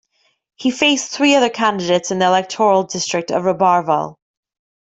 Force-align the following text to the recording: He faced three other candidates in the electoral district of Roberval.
He 0.55 0.71
faced 0.71 1.11
three 1.11 1.35
other 1.35 1.51
candidates 1.51 2.09
in 2.09 2.17
the 2.17 2.25
electoral 2.25 2.81
district 2.81 3.29
of 3.29 3.43
Roberval. 3.43 4.15